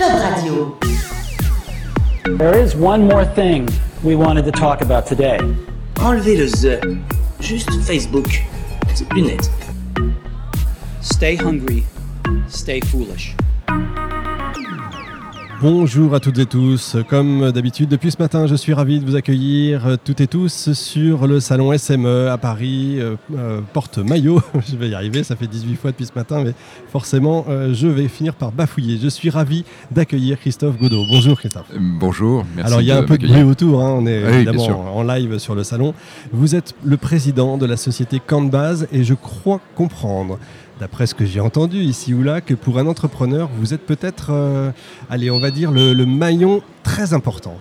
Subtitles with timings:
[0.00, 0.78] Job Radio.
[2.38, 3.68] There is one more thing
[4.02, 5.38] we wanted to talk about today.
[5.96, 6.98] Enlevez le the.
[7.38, 8.42] Juste Facebook.
[8.94, 9.50] C'est plus net.
[11.02, 11.84] Stay hungry,
[12.48, 13.34] stay foolish.
[15.62, 16.96] Bonjour à toutes et tous.
[17.06, 21.26] Comme d'habitude, depuis ce matin, je suis ravi de vous accueillir toutes et tous sur
[21.26, 24.40] le salon SME à Paris, euh, euh, porte Maillot.
[24.70, 26.54] je vais y arriver, ça fait 18 fois depuis ce matin, mais
[26.90, 28.98] forcément, euh, je vais finir par bafouiller.
[29.02, 31.04] Je suis ravi d'accueillir Christophe Godot.
[31.06, 31.70] Bonjour Christophe.
[31.78, 32.66] Bonjour, merci.
[32.66, 35.02] Alors il y a un peu de bruit autour, hein, on est Oui, évidemment en
[35.02, 35.92] live sur le salon.
[36.32, 40.38] Vous êtes le président de la société Canbase et je crois comprendre,
[40.80, 44.30] d'après ce que j'ai entendu ici ou là, que pour un entrepreneur, vous êtes peut-être,
[44.30, 44.70] euh,
[45.10, 47.56] allez, on va dire, le, le maillon très important.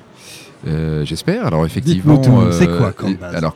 [0.68, 1.46] Euh, J'espère.
[1.46, 2.32] Alors effectivement, tout.
[2.52, 3.56] C'est quoi, Canbase Alors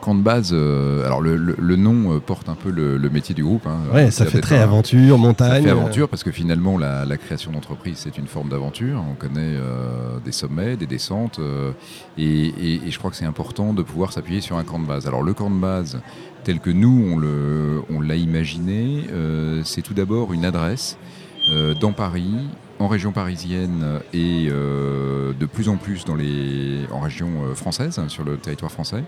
[0.54, 3.68] euh, alors le, le- le nom euh, porte un peu le, le métier du groupe.
[3.68, 3.80] hein.
[3.94, 5.64] Ouais, Euh, ça fait très un- aventure, Ça montagne.
[5.64, 9.04] fait aventure parce que finalement la, la création d'entreprise c'est une forme d'aventure.
[9.12, 11.72] On connaît euh, des sommets, des descentes euh,
[12.18, 14.88] et, et- et je crois que c'est important de pouvoir s'appuyer sur un camp de
[14.88, 15.06] base.
[15.06, 16.00] Alors le camp de base
[16.46, 20.98] tel que nous on le- on l'a imaginé, euh, c'est tout d'abord une adresse
[21.52, 22.32] euh, dans Paris,
[22.80, 28.02] en région parisienne et euh, de plus en plus dans les, en région euh, française,
[28.08, 29.04] sur le territoire français,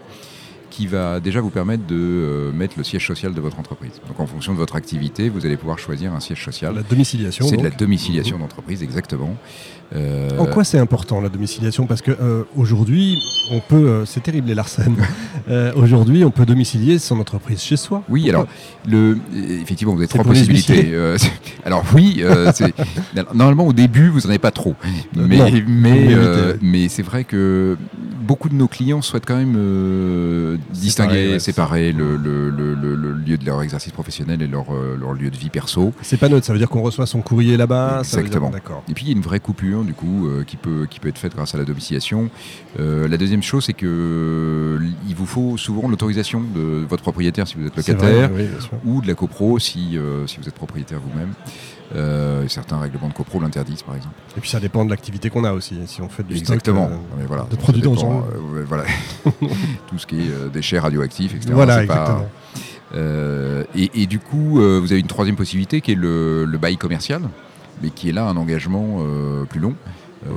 [0.76, 3.94] qui va déjà vous permettre de euh, mettre le siège social de votre entreprise.
[4.10, 6.76] Donc en fonction de votre activité, vous allez pouvoir choisir un siège social.
[6.76, 7.48] La domiciliation.
[7.48, 9.38] C'est de la domiciliation d'entreprise, exactement.
[9.94, 11.86] Euh, En quoi c'est important la domiciliation?
[11.86, 13.18] Parce que euh, aujourd'hui,
[13.52, 14.96] on peut, euh, c'est terrible les Larsen.
[15.76, 18.04] Aujourd'hui, on peut domicilier son entreprise chez soi.
[18.10, 18.48] Oui, Pourquoi alors,
[18.88, 19.20] le,
[19.62, 20.92] effectivement, vous avez trois possibilités.
[21.64, 22.24] alors oui,
[23.34, 24.76] normalement au début, vous n'en avez pas trop.
[25.16, 26.16] Mais, Non, mais,
[26.62, 27.78] mais c'est vrai que
[28.22, 33.12] beaucoup de nos clients souhaitent quand même distinguer, ouais, séparer le, le- le- le- le
[33.14, 35.94] lieu de leur exercice professionnel et leur, euh, leur lieu de vie perso.
[36.02, 38.02] C'est pas neutre, ça veut dire qu'on reçoit son courrier là-bas.
[38.04, 38.52] ça veut dire- Exactement.
[38.90, 41.10] Et puis il y a une vraie coupure du coup euh, qui, peut, qui peut
[41.10, 42.30] être faite grâce à la domiciliation.
[42.80, 47.48] Euh, la deuxième chose c'est que euh, il vous faut souvent l'autorisation de votre propriétaire
[47.48, 50.56] si vous êtes locataire vrai, oui, ou de la copro si, euh, si vous êtes
[50.56, 51.34] propriétaire vous-même.
[51.94, 54.16] Euh, certains règlements de copro l'interdisent par exemple.
[54.36, 55.76] Et puis ça dépend de l'activité qu'on a aussi.
[55.86, 56.88] Si on fait du Exactement.
[56.88, 57.44] stock, euh, mais voilà.
[57.50, 58.24] de produits dépend, dangereux.
[58.56, 58.86] euh, voilà.
[59.88, 61.52] Tout ce qui est euh, déchets radioactifs, etc.
[61.54, 62.26] Voilà, pas- exactement.
[63.76, 67.22] Et, et du coup, vous avez une troisième possibilité qui est le, le bail commercial,
[67.84, 69.00] mais qui est là un engagement
[69.50, 69.76] plus long.
[70.26, 70.32] euh,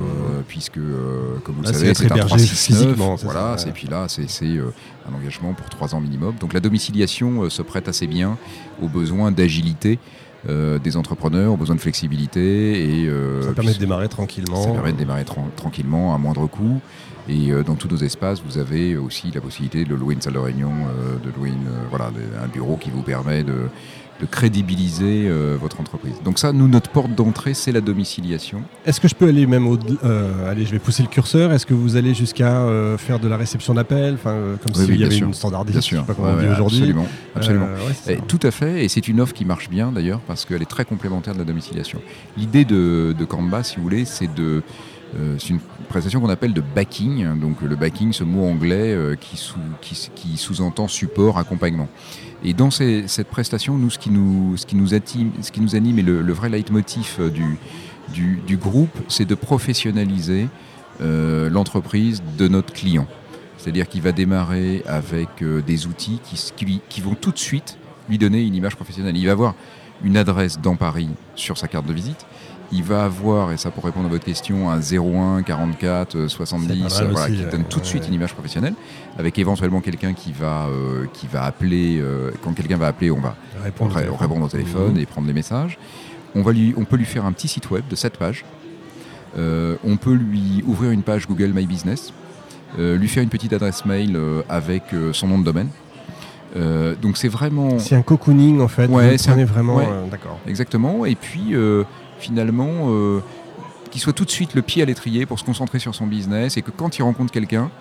[0.47, 3.69] puisque, euh, comme vous le Là, savez, c'est un hébergé 369, physiquement, c'est Voilà, ça,
[3.69, 4.71] et puis là, c'est euh,
[5.09, 6.35] un engagement pour trois ans minimum.
[6.39, 8.37] Donc la domiciliation se prête assez bien
[8.83, 9.97] aux besoins d'agilité
[10.47, 13.01] euh, des entrepreneurs, aux besoins de flexibilité.
[13.01, 14.63] Et, euh, Ça permet de démarrer tranquillement.
[14.63, 16.79] ça permet de démarrer tran- tranquillement à moindre coût.
[17.27, 20.33] Et euh, dans tous nos espaces, vous avez aussi la possibilité de louer une salle
[20.33, 22.11] de réunion, euh, de louer une, euh, voilà,
[22.43, 23.53] un bureau qui vous permet de,
[24.19, 26.13] de crédibiliser euh, votre entreprise.
[26.25, 28.63] Donc ça, nous, notre porte d'entrée, c'est la domiciliation.
[28.85, 31.53] Est-ce que je peux aller même au euh, allez, je vais pousser le curseur.
[31.53, 34.81] Est-ce que vous allez jusqu'à euh, faire de la réception d'appel, enfin euh, comme Oui,
[34.85, 35.27] s'il oui, y avait sûr.
[35.27, 36.77] une standardisation, je sais pas comment Ouais, on dit ouais, aujourd'hui.
[36.79, 37.07] Absolument.
[37.35, 37.67] absolument.
[38.07, 40.61] Ouais, Et tout à fait, et c'est une offre qui marche bien d'ailleurs parce qu'elle
[40.61, 42.01] est très complémentaire de la domiciliation.
[42.37, 44.63] L'idée de, de Canva, si vous voulez, c'est de
[45.17, 45.59] euh, c'est une
[45.89, 47.39] prestation qu'on appelle de backing.
[47.39, 51.87] Donc le backing, ce mot anglais euh, qui, sous, qui, qui sous-entend support, accompagnement.
[52.43, 56.31] Et dans cette prestation, nous, ce qui nous, ce ce qui nous anime et le,
[56.31, 60.47] vrai leitmotiv euh, du, du, groupe, c'est de professionnaliser
[61.01, 63.07] l'entreprise de notre client.
[63.57, 65.29] C'est-à-dire qu'il va démarrer avec
[65.65, 66.19] des outils
[66.89, 67.77] qui vont tout de suite
[68.09, 69.15] lui donner une image professionnelle.
[69.15, 69.55] Il va avoir
[70.03, 72.25] une adresse dans Paris sur sa carte de visite.
[72.71, 76.67] Il va avoir, et ça pour répondre à votre question, un 01 44 euh, 70,
[76.67, 78.07] C'est pas mal euh, voilà, aussi, qui ouais, donne tout de suite ouais.
[78.09, 78.75] une image professionnelle,
[79.17, 81.97] avec éventuellement quelqu'un qui va, euh, qui va appeler.
[81.99, 84.17] euh, quand quelqu'un va appeler, on va Répondre au téléphone.
[84.19, 84.99] répondre au téléphone Mhm.
[84.99, 85.79] et prendre les messages.
[86.35, 88.45] On, va lui, on peut lui faire un petit site web de 7 pages.
[89.37, 92.13] Euh, on peut lui ouvrir une page Google My Business,
[92.77, 95.69] euh, lui faire une petite adresse mail euh, avec euh, son nom de domaine.
[96.55, 98.87] Euh, donc c'est vraiment C'est un cocooning en fait.
[98.87, 99.75] Ouais, c'est un- vraiment.
[99.77, 99.85] ouais.
[99.87, 100.39] euh, D'accord.
[100.47, 101.05] exactement.
[101.05, 101.83] Et puis euh,
[102.19, 103.21] finalement, euh,
[103.91, 106.57] qu'il soit tout de suite le pied à l'étrier pour se concentrer sur son business
[106.57, 107.71] et que quand il rencontre quelqu'un,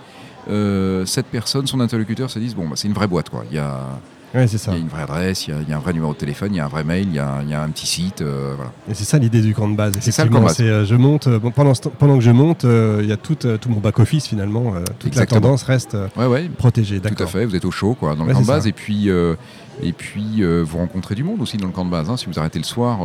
[0.49, 3.45] euh, cette personne, son interlocuteur, se dise bon, bah, c'est une vraie boîte quoi.
[3.51, 4.01] Il y a,
[4.35, 4.73] Ouais, c'est ça.
[4.73, 6.13] il y a une vraie adresse, il y a, il y a un vrai numéro
[6.13, 7.69] de téléphone, il y a un vrai mail, il y a, il y a un
[7.71, 8.73] petit site, euh, voilà.
[8.91, 9.95] Et c'est ça l'idée du camp de base.
[10.01, 10.57] C'est ça, le camp de base.
[10.61, 13.37] Euh, je monte euh, bon, pendant, pendant que je monte, euh, il y a tout,
[13.37, 14.73] tout mon back office finalement.
[14.99, 15.41] toute Exactement.
[15.41, 16.49] la tendance reste Ouais, ouais.
[16.59, 17.01] protégée.
[17.01, 18.69] Tout à fait, vous êtes au chaud quoi, dans le camp de base ça.
[18.69, 22.11] et puis, et puis vous rencontrez du monde aussi dans le camp de base.
[22.11, 22.17] hein.
[22.19, 22.99] Si vous arrêtez le soir,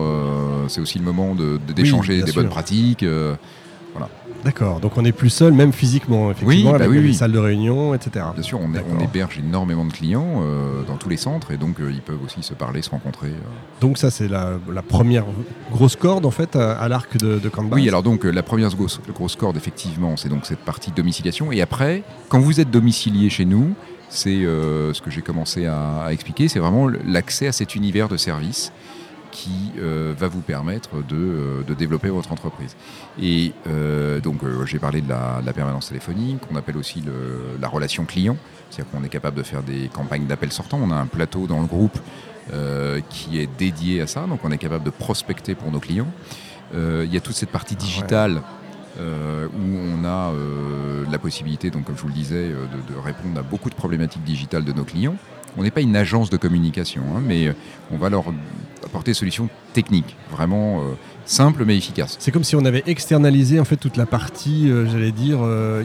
[0.68, 2.42] c'est aussi le moment de- de- d'échanger des sûr.
[2.42, 3.06] bonnes pratiques.
[4.44, 7.14] D'accord, donc on n'est plus seul, même physiquement, effectivement, bah avec oui, les oui.
[7.14, 8.26] salles de réunion, etc.
[8.34, 8.92] Bien sûr, on, est- D'accord.
[9.00, 12.22] on héberge énormément de clients euh, dans tous les centres et donc euh, ils peuvent
[12.26, 13.30] aussi se parler, se rencontrer.
[13.30, 13.80] euh.
[13.80, 15.24] Donc ça, c'est la, la première
[15.72, 17.50] grosse corde, en fait, à, à l'arc de, de.
[17.72, 21.54] Oui, alors donc la première grosse, grosse corde, effectivement, c'est donc cette partie domiciliation.
[21.54, 23.74] Et après, quand vous êtes domicilié chez nous,
[24.10, 28.18] c'est ce que j'ai commencé à, à expliquer, c'est vraiment l'accès à cet univers de
[28.18, 28.74] services
[29.34, 32.78] qui euh, va vous permettre de, euh, de développer votre entreprise.
[33.20, 37.04] Et euh, donc j'ai parlé de la, permanence téléphonique, on appelle aussi
[37.60, 38.38] la relation client,
[38.70, 40.80] c'est-à-dire qu'on est capable de faire des campagnes d'appels sortants.
[40.82, 41.98] On a un plateau dans le groupe
[43.10, 46.08] qui est dédié à ça, donc on est capable de prospecter pour nos clients.
[46.74, 48.42] Il y a toute cette partie digitale
[49.00, 50.34] où on a
[51.10, 54.66] la possibilité, donc comme je vous le disais, de, répondre à beaucoup de problématiques digitales
[54.66, 55.16] de nos clients.
[55.56, 57.54] On n'est pas une agence de communication, hein, mais
[57.92, 58.26] on va leur
[58.86, 60.94] apporter des solutions techniques, vraiment euh,
[61.26, 62.16] simples mais efficaces.
[62.20, 65.84] C'est comme si on avait externalisé en fait toute la partie, euh, j'allais dire, euh,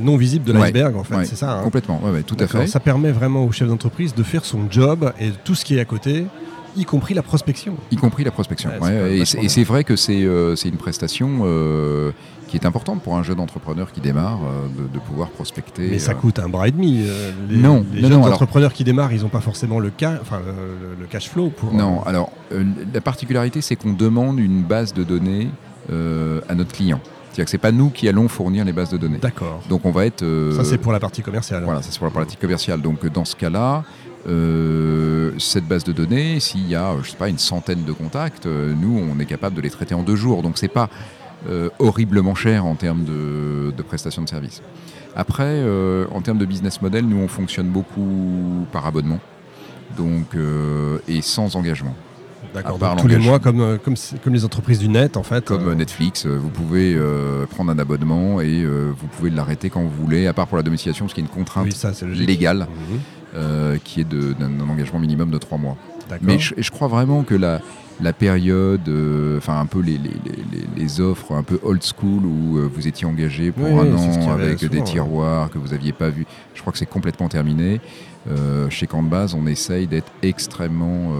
[0.00, 1.16] non visible de Ouais, l'iceberg, en fait.
[1.16, 1.58] ouais, C'est ça.
[1.58, 2.66] hein Complètement, ouais, tout à fait.
[2.66, 5.80] Ça permet vraiment au chef d'entreprise de faire son job et tout ce qui est
[5.80, 6.26] à côté,
[6.76, 7.74] y compris la prospection.
[7.90, 8.70] Y compris la prospection.
[8.80, 12.12] Ouais, Ouais, et c'est- vrai que c'est euh, c'est une prestation euh,
[12.48, 15.88] qui est importante pour un jeune entrepreneur qui démarre, euh, de, de pouvoir prospecter.
[15.90, 17.02] Mais ça euh, coûte un bras et demi.
[17.06, 19.78] euh, les, Non, les non, jeunes non, alors- entrepreneurs qui démarrent, ils n'ont pas forcément
[19.80, 21.72] le, ca- enfin, le, le cash flow pour.
[21.72, 25.48] Non, alors euh, la particularité, c'est qu'on demande une base de données
[25.90, 27.00] euh, à notre client.
[27.26, 29.18] C'est-à-dire que c'est pas nous qui allons fournir les bases de données.
[29.18, 29.60] D'accord.
[29.68, 30.22] Donc on va être.
[30.22, 31.64] euh, Ça, c'est pour la partie commerciale.
[31.64, 32.80] Voilà, ça c'est pour la pratique commerciale.
[32.80, 33.82] Donc dans ce cas-là,
[34.26, 38.46] euh, cette base de données, s'il y a, je sais pas, une centaine de contacts,
[38.46, 40.42] euh, nous on est capable de les traiter en deux jours.
[40.42, 40.88] Donc c'est pas
[41.48, 44.62] euh, horriblement cher en termes de, de prestations de services.
[45.14, 49.20] Après, euh, en termes de business model, nous on fonctionne beaucoup par abonnement,
[49.96, 51.94] donc euh, et sans engagement.
[52.54, 52.78] D'accord.
[52.98, 55.44] tous les mois, comme, comme, les entreprises du net, en fait.
[55.46, 56.96] Comme Netflix, vous pouvez
[57.50, 61.06] prendre un abonnement et vous pouvez l'arrêter quand vous voulez, à part pour la domiciliation,
[61.06, 62.28] parce qu'il y a une contrainte Oui, ça, c'est logique.
[62.28, 63.00] légale Mhm.
[63.34, 65.76] Euh, qui est d'un engagement minimum de trois mois.
[66.22, 67.60] Mais je, je crois vraiment que la,
[68.00, 71.82] la période, euh, enfin un peu les, les- les- les- les offres un peu old
[71.82, 74.84] school où euh, vous étiez engagé pour Oui, un oui, an avec souvent, des ouais.
[74.84, 77.80] tiroirs que vous n'aviez pas vus, je crois que c'est complètement terminé.
[78.70, 81.12] Chez Camp de Base, on essaye d'être extrêmement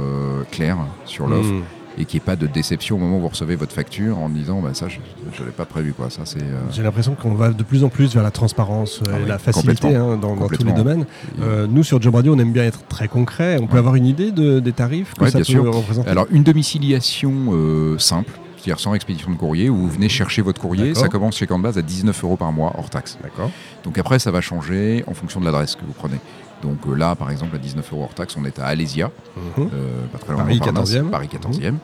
[0.51, 1.63] clair sur l'offre Mhm.
[1.99, 4.29] Et qu'il n'y ait pas de déception au moment où vous recevez votre facture en
[4.29, 6.11] disant bah, ça je ne l'avais pas prévu quoi.
[6.11, 9.13] Ça c'est euh, J'ai l'impression qu'on va de plus en plus vers la transparence euh,
[9.15, 11.07] Ah et oui, la facilité hein, dans, dans tous les domaines.
[11.41, 13.59] Euh, nous, sur Job Radio, on aime bien être très concret.
[13.61, 15.75] On peut avoir une idée de- des tarifs que Ouais, ça bien peut sûr.
[15.75, 16.09] représenter?
[16.11, 20.61] Alors, une domiciliation euh, simple, c'est-à-dire sans expédition de courrier, où vous venez chercher votre
[20.61, 21.03] courrier, D'accord.
[21.03, 23.19] ça commence chez Camp de Base à 19 euros par mois hors taxe.
[23.23, 23.51] D'accord.
[23.85, 26.17] Donc après, ça va changer en fonction de l'adresse que vous prenez.
[26.65, 29.69] Donc euh, là, par exemple, à 19 euros hors taxe, on est à Alésia, Mhm.
[29.75, 31.11] euh, pas très loin de Paris Montparnasse, 14e.
[31.11, 31.75] Paris 14e.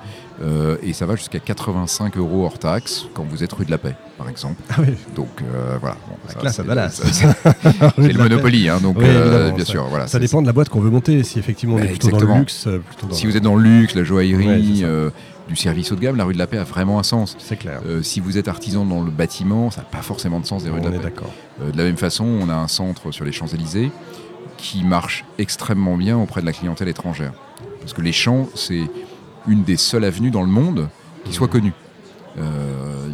[0.43, 3.77] Euh, et ça va jusqu'à 85 euros hors taxe quand vous êtes rue de la
[3.77, 4.57] Paix, par exemple.
[4.71, 4.95] Ah oui.
[5.15, 5.97] Donc euh, voilà.
[6.09, 6.89] Bon, ça, classe c'est- à Dallas.
[6.91, 9.85] ça, c'est- le Monopoly, hein, donc Oui, bien ça- sûr.
[9.91, 11.23] Voilà, Ça dépend de la boîte qu'on veut monter.
[11.25, 13.57] Si effectivement on Bah, est plutôt dans le luxe, plutôt dans Si vous êtes dans
[13.57, 15.11] le luxe, la joaillerie, Ouais,
[15.49, 17.37] du service haut de gamme, la rue de la Paix a vraiment un sens.
[17.41, 17.81] C'est clair.
[17.85, 20.71] Euh, si vous êtes artisan dans le bâtiment, ça n'a pas forcément de sens des
[20.71, 21.05] rues de on la est Paix.
[21.07, 21.33] d'accord.
[21.61, 23.91] Euh, de la même façon, on a un centre sur les Champs-Élysées
[24.57, 27.33] qui marche extrêmement bien auprès de la clientèle étrangère.
[27.81, 28.83] Parce que les Champs, c'est
[29.49, 30.89] une des seules avenues dans le monde
[31.25, 31.73] qui soit connue.
[32.39, 32.43] Euh,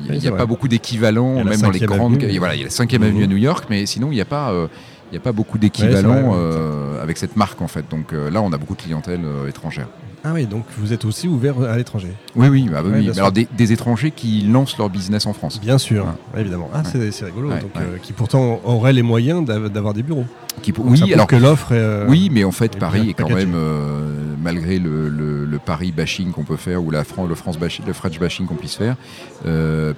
[0.05, 0.39] Il Oui, n'y a vrai.
[0.39, 2.13] pas beaucoup d'équivalents, même dans les 5e grandes.
[2.15, 2.27] avenue.
[2.29, 3.09] il y a- Voilà, il y a la 5e Mhm.
[3.09, 4.51] avenue à New York, mais sinon, il n'y a pas.
[4.51, 4.69] euh,
[5.09, 6.37] il n'y a pas beaucoup d'équivalents ouais.
[6.37, 7.85] euh, avec cette marque en fait.
[7.89, 9.87] Donc euh, là, on a beaucoup de clientèle euh, étrangère.
[10.29, 12.09] Ah oui, donc vous êtes aussi ouvert à l'étranger.
[12.35, 13.11] Oui, oui, bah oui, Ouais, oui.
[13.17, 15.61] alors des, des étrangers qui lancent leur business en France.
[15.61, 16.41] Bien sûr, Ouais.
[16.41, 16.69] évidemment.
[16.75, 17.51] Ah, c'est c'est rigolo.
[17.51, 20.25] Donc, euh, qui pourtant auraient les moyens d'av- d'avoir des bureaux.
[20.63, 24.35] Qui, oui, alors que l'offre euh, Oui, mais en fait, Paris est quand même, euh,
[24.43, 27.87] malgré le, le- le Paris bashing qu'on peut faire ou la Fran- le, France bashing,
[27.87, 28.97] le French bashing qu'on puisse faire,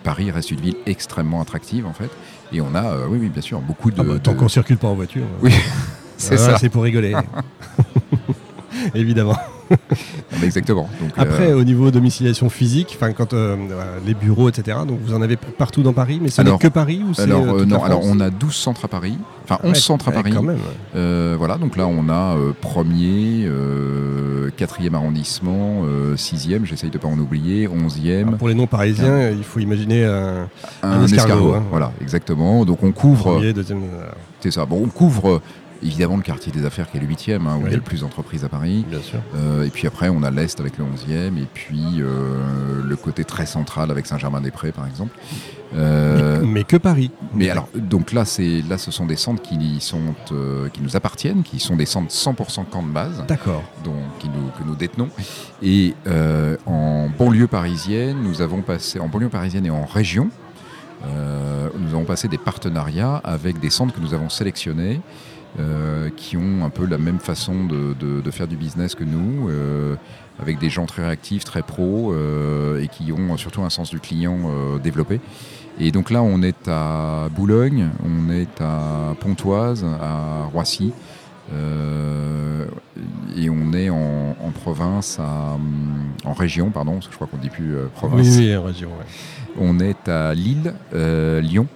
[0.04, 2.10] Paris reste une ville extrêmement attractive en fait.
[2.52, 3.96] Et on a, oui, oui, bien sûr, beaucoup de.
[3.98, 5.24] Ah bah, tant de- qu'on circule pas en voiture.
[5.42, 5.54] Oui,
[6.18, 6.58] c'est ça.
[6.58, 7.14] C'est pour rigoler.
[8.94, 9.36] Évidemment.
[10.42, 10.88] Exactement.
[11.00, 14.78] Donc, euh, Après, au niveau domiciliation physique, enfin quand euh, euh, les bureaux, etc.
[14.86, 17.82] Donc vous en avez partout dans Paris, mais ce n'est que Paris ou alors, non,
[17.82, 20.32] alors on a 12 centres à Paris, enfin 11 Ouais, centres à Paris.
[20.34, 20.58] Quand même.
[21.36, 23.48] Voilà, donc là on a premier,
[24.56, 25.82] quatrième arrondissement,
[26.16, 30.48] sixième, j'essaye de pas en oublier, onzième, Alors, pour les non-parisiens, il faut imaginer un
[30.82, 31.54] un, escargot, escargot.
[31.54, 31.62] hein.
[31.70, 32.64] Voilà, exactement.
[32.64, 33.40] Donc on couvre,
[34.40, 34.66] c'est ça.
[34.66, 35.40] Bon, on couvre
[35.82, 37.82] évidemment le quartier des affaires qui est le huitième, hein, où il y a le
[37.82, 38.84] plus d'entreprises à Paris.
[38.88, 39.20] bien sûr.
[39.34, 43.24] Euh, et puis après, on a l'Est avec le 11e, et puis euh, le côté
[43.24, 45.16] très central avec Saint-Germain-des-Prés, par exemple.
[45.76, 47.10] Euh, mais, mais que Paris.
[47.34, 50.14] mais alors, donc là, c'est là, ce sont des centres qui, sont,
[50.72, 53.62] qui nous appartiennent, qui sont des centres 100% camp de base, D'accord.
[53.84, 55.10] donc, qui nous, que nous détenons.
[55.62, 55.94] Et
[56.66, 60.30] en banlieue parisienne, nous avons passé, en banlieue parisienne et en région,
[61.04, 65.00] nous avons passé des partenariats avec des centres que nous avons sélectionnés,
[65.58, 69.04] euh, qui ont un peu la même façon de, de- de faire du business que
[69.04, 69.96] nous, euh,
[70.40, 73.98] avec des gens très réactifs, très pros, euh, et qui ont surtout un sens du
[74.00, 74.38] client
[74.82, 75.20] développé.
[75.80, 80.92] Et donc là, on est à Boulogne, on est à Pontoise, à Roissy,
[83.36, 85.56] et on est en, en province, à,
[86.24, 88.26] en région, pardon, parce que je crois qu'on dit plus province.
[88.26, 88.88] Oui, oui, région.
[88.90, 89.56] ouais.
[89.60, 91.66] On est à Lille, Lyon,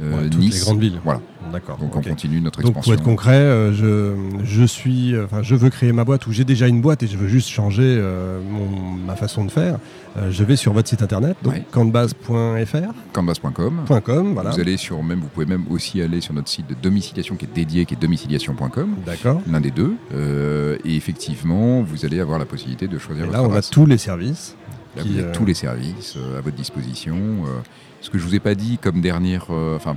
[0.00, 0.54] Ouais, toutes Nice.
[0.58, 1.00] les grandes villes.
[1.04, 1.20] Voilà.
[1.52, 1.76] D'accord.
[1.78, 2.90] Donc on continue notre Donc expansion.
[2.92, 6.32] pour être concret, euh, je, je suis, euh, enfin, je veux créer ma boîte ou
[6.32, 9.78] j'ai déjà une boîte et je veux juste changer euh, mon- ma façon de faire.
[10.16, 11.64] Euh, je vais sur votre site internet, donc Ouais.
[11.70, 13.84] canvas.fr, Canvas.com.
[14.04, 14.50] .com, voilà.
[14.50, 17.44] Vous allez sur même, vous pouvez même aussi aller sur notre site de domiciliation qui
[17.44, 19.40] est dédié, qui est domiciliation.com, D'accord.
[19.50, 19.94] l'un des deux.
[20.12, 23.50] Euh, et effectivement, vous allez avoir la possibilité de choisir Et votre là, on a
[23.50, 23.70] adresse.
[23.70, 24.56] tous les services.
[24.96, 27.16] Là, qui, vous avez euh, tous les services euh, à votre disposition.
[27.16, 27.60] Euh,
[28.00, 29.96] ce que je vous ai pas dit comme dernière, enfin,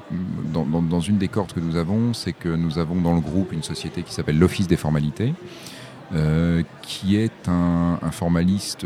[0.54, 3.20] dans, dans- dans une des cordes que nous avons, c'est que nous avons dans le
[3.22, 5.34] groupe une société qui s'appelle l'Office des formalités,
[6.82, 8.86] qui est un, un formaliste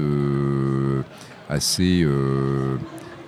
[1.50, 2.04] assez,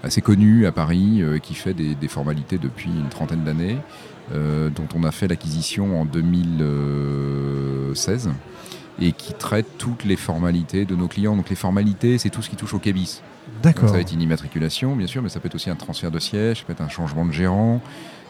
[0.02, 3.78] assez connu à Paris, euh, qui fait des, des formalités depuis une trentaine d'années,
[4.34, 8.32] euh, dont on a fait l'acquisition en 2016
[9.00, 11.36] et qui traite toutes les formalités de nos clients.
[11.36, 13.22] Donc les formalités, c'est tout ce qui touche au cabis.
[13.62, 13.90] D'accord.
[13.90, 16.20] ça va être une immatriculation, bien sûr, mais ça peut être aussi un transfert de
[16.20, 17.82] siège, ça peut être un changement de gérant,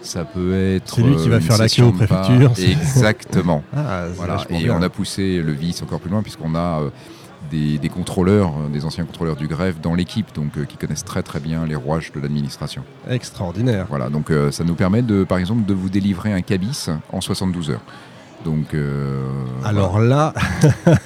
[0.01, 0.96] ça peut être.
[0.96, 2.51] C'est lui qui va une faire la queue aux préfectures.
[2.58, 3.63] Exactement.
[3.75, 4.43] Ah, voilà.
[4.50, 4.77] Et bien.
[4.77, 6.89] on a poussé le vice encore plus loin, puisqu'on a euh,
[7.51, 11.03] des, des contrôleurs, euh, des anciens contrôleurs du greffe dans l'équipe, donc euh, qui connaissent
[11.03, 12.84] très très bien les rouages de l'administration.
[13.10, 13.86] Extraordinaire.
[13.89, 17.22] Voilà, donc euh, ça nous permet de, par exemple, de vous délivrer un cabis en
[17.22, 17.82] 72 heures.
[18.43, 19.21] Donc, euh,
[19.63, 20.33] Alors là,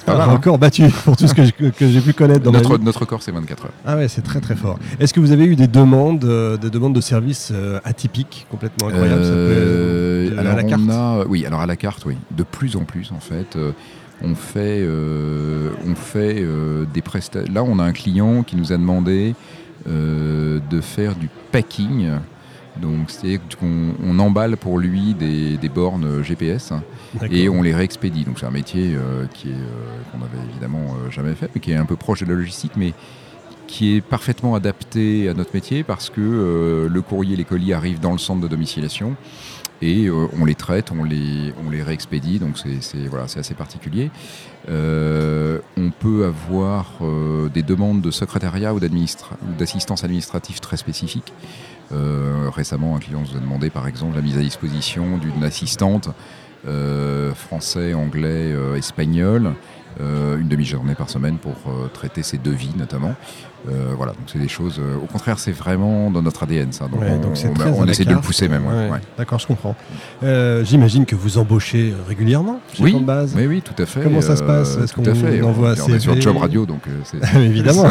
[0.06, 0.24] un hein.
[0.24, 2.84] record battu pour tout ce que, j'ai pu connaître dans ma notre, vie.
[2.84, 3.72] notre corps, c'est 24 heures.
[3.86, 4.78] Ah ouais, c'est très très fort.
[4.98, 8.88] Est-ce que vous avez eu des demandes, euh, des demandes de services euh, atypiques, complètement
[8.88, 12.04] incroyables ça peut être, alors à la carte on a, oui, alors à la carte,
[12.06, 13.56] oui, de plus en plus en fait.
[14.22, 14.86] on fait,
[15.86, 16.44] on fait
[16.92, 17.52] des prestations.
[17.52, 19.34] Là, on a un client qui nous a demandé
[19.86, 22.10] de faire du packing.
[22.80, 26.72] Donc, c'est qu'on on emballe pour lui des, des bornes GPS
[27.14, 27.36] D'accord.
[27.36, 28.24] et on les réexpédie.
[28.24, 31.60] Donc, c'est un métier euh, qui est euh, qu'on avait évidemment euh, jamais fait, mais
[31.60, 32.92] qui est un peu proche de la logistique, mais
[33.66, 38.12] qui est parfaitement adapté à notre métier parce que le courrier, les colis arrivent dans
[38.12, 39.14] le centre de domiciliation
[39.82, 44.10] et on les traite, on les, on les réexpédie, donc c'est voilà, assez particulier.
[44.68, 51.32] Euh, on peut avoir euh, des demandes de secrétariat ou d'assistance administrative très spécifiques.
[51.92, 56.10] Euh, récemment, un client nous a demandé par exemple la mise à disposition d'une assistante
[56.66, 59.52] euh, français, anglais, euh, espagnol,
[60.00, 63.14] euh, une demi-journée par semaine pour euh, traiter ses devis notamment.
[63.68, 64.80] Euh, voilà, donc c'est des choses.
[65.02, 66.86] au contraire, c'est vraiment dans notre ADN ça.
[66.86, 68.64] Donc Ouais, on, donc essaie de le pousser même.
[68.66, 69.00] ouais, Ouais, ouais.
[69.16, 69.74] D'accord, je comprends.
[70.62, 73.34] J'imagine que vous embauchez régulièrement chez Oui, Combase.
[73.36, 74.02] oui, oui, tout à fait.
[74.02, 74.76] Comment ça se passe?
[74.76, 75.40] Est-ce qu'on fait.
[75.40, 76.20] vous envoie on, est sur?
[76.20, 77.88] Job Radio, donc c'est Évidemment.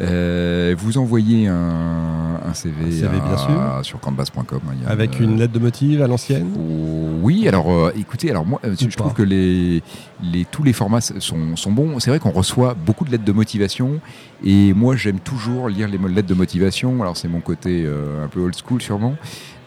[0.78, 2.19] Vous envoyez un,
[2.50, 3.34] un CV, Un CV, bien
[3.78, 4.44] à- sur canvas.com.
[4.68, 8.44] hein, Avec euh, une lettre de motive à l'ancienne Oh, Oui, alors euh, écoutez, alors
[8.46, 9.82] moi, euh, je Ou trouve que les,
[10.22, 11.98] les, tous les formats sont, sont bons.
[12.00, 14.00] C'est vrai qu'on reçoit beaucoup de lettres de motivation
[14.44, 17.00] et moi j'aime toujours lire les lettres de motivation.
[17.02, 19.16] Alors c'est mon côté euh, un peu old school sûrement,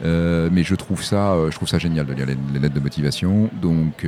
[0.04, 3.50] mais je trouve ça, je trouve ça génial de lire les, les lettres de motivation.
[3.62, 4.06] Donc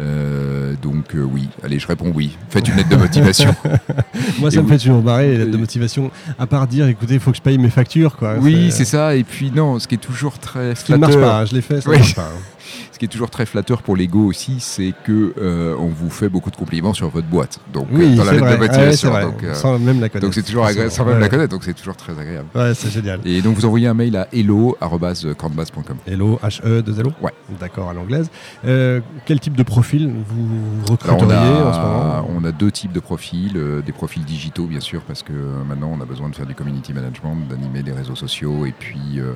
[0.00, 2.36] euh, donc euh, oui, allez, je réponds oui.
[2.50, 3.54] Faites une lettre de motivation.
[4.38, 7.14] Moi, ça Et me fait toujours marrer, les lettres de motivation, à part dire, écoutez,
[7.14, 8.16] il faut que je paye mes factures.
[8.16, 8.36] Quoi.
[8.40, 9.14] oui, c'est ça.
[9.16, 11.44] Et puis non, ce qui est toujours très Ce qui ne marche flatteur- pas, hein,
[11.46, 11.96] je l'ai fait, ça Oui.
[11.96, 12.22] ne marche pas.
[12.22, 12.40] hein.
[12.92, 16.28] Ce qui est toujours très flatteur pour l'ego aussi, c'est que euh, on vous fait
[16.28, 17.60] beaucoup de compliments sur votre boîte.
[17.72, 18.68] Donc euh, Oui, dans la lettre vrai.
[18.68, 20.26] de donc euh, Sans même la connaître.
[20.26, 21.12] donc c'est toujours agréable, sans Ouais.
[21.12, 22.48] même la connaître, donc c'est toujours très agréable.
[22.54, 23.20] Ouais, c'est génial.
[23.24, 25.96] Et donc vous envoyez un mail à hello@canvas.com.
[26.06, 27.32] Hello, H-E, 2 L-O Ouais.
[27.60, 28.30] D'accord, à l'anglaise.
[28.64, 32.28] Euh, quel type de profil vous recruteriez on en ce moment?
[32.36, 35.64] on a deux types de profils, euh, des profils digitaux bien sûr, parce que euh,
[35.66, 39.18] maintenant on a besoin de faire du community management, d'animer des réseaux sociaux et puis
[39.18, 39.32] euh,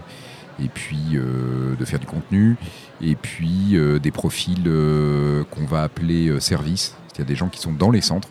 [0.60, 2.56] et puis euh, de faire du contenu,
[3.00, 7.72] et puis euh, des profils euh, qu'on va appeler services, c'est-à-dire des gens qui sont
[7.72, 8.28] dans les centres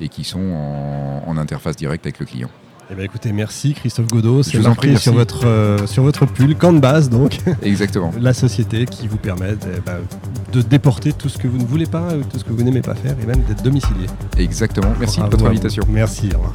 [0.00, 2.50] et qui sont en, en interface directe avec le client.
[2.90, 4.42] Eh bien, écoutez, merci Christophe Godot.
[4.42, 8.12] C'est marqué sur, votre, euh, sur votre pull, Canvas, donc, Exactement.
[8.20, 9.98] la société qui vous permet de, bah,
[10.52, 12.82] de déporter tout ce que vous ne voulez pas, ou tout ce que vous n'aimez
[12.82, 14.06] pas faire, et même d'être domicilié.
[14.36, 14.92] Exactement.
[15.00, 15.82] Merci de votre invitation.
[15.88, 16.52] Merci, au revoir.